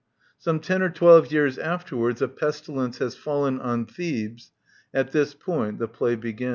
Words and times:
Some 0.39 0.59
ten 0.61 0.81
or 0.81 0.89
twelve 0.89 1.31
years 1.31 1.59
afterwards 1.59 2.23
a 2.23 2.27
pestilence 2.27 2.97
has 2.97 3.15
fallen 3.15 3.59
on 3.59 3.85
Thebes. 3.85 4.51
At 4.95 5.11
this 5.11 5.35
point 5.35 5.77
the 5.77 5.87
play 5.87 6.15
begins. 6.15 6.49